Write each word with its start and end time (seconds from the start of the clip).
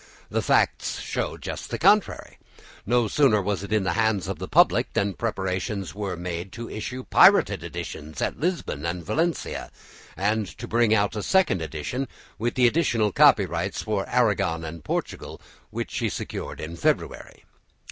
The 0.31 0.41
facts 0.41 0.99
show 0.99 1.37
just 1.37 1.69
the 1.69 1.77
contrary. 1.77 2.39
No 2.87 3.07
sooner 3.07 3.39
was 3.39 3.61
it 3.61 3.71
in 3.71 3.83
the 3.83 3.93
hands 3.93 4.27
of 4.27 4.39
the 4.39 4.47
public 4.47 4.91
than 4.93 5.13
preparations 5.13 5.93
were 5.93 6.17
made 6.17 6.51
to 6.53 6.67
issue 6.67 7.03
pirated 7.03 7.63
editions 7.63 8.19
at 8.19 8.39
Lisbon 8.39 8.83
and 8.83 9.05
Valencia, 9.05 9.69
and 10.17 10.47
to 10.57 10.67
bring 10.67 10.91
out 10.95 11.15
a 11.15 11.21
second 11.21 11.61
edition 11.61 12.07
with 12.39 12.55
the 12.55 12.65
additional 12.65 13.11
copyrights 13.11 13.83
for 13.83 14.09
Aragon 14.09 14.65
and 14.65 14.83
Portugal, 14.83 15.39
which 15.69 15.95
he 15.99 16.09
secured 16.09 16.59
in 16.59 16.77
February. 16.77 17.45